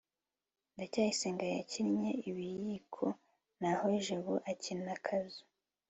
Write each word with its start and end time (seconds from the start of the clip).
ndacyayisenga 0.73 1.45
yakinnye 1.55 2.11
ibiyiko 2.29 3.05
naho 3.61 3.85
jabo 4.05 4.33
akina 4.51 4.93
kazoo 5.05 5.47